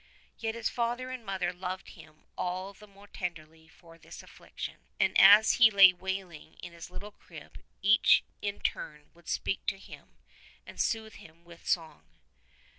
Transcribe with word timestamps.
Yet 0.39 0.55
his 0.55 0.67
father 0.67 1.11
and 1.11 1.23
mother 1.23 1.53
loved 1.53 1.89
him 1.89 2.23
all 2.35 2.73
the 2.73 2.87
more 2.87 3.05
tenderly 3.05 3.67
for 3.67 3.99
this 3.99 4.23
affliction, 4.23 4.77
and 4.99 5.15
as 5.15 5.57
he 5.61 5.69
lay 5.69 5.93
wailing 5.93 6.55
in 6.55 6.73
his 6.73 6.89
little 6.89 7.11
crib 7.11 7.61
each 7.83 8.23
in 8.41 8.61
turn 8.61 9.11
would 9.13 9.27
speak 9.27 9.63
to 9.67 9.77
him 9.77 10.17
and 10.65 10.81
soothe 10.81 11.17
him 11.17 11.45
with 11.45 11.67
song. 11.67 12.05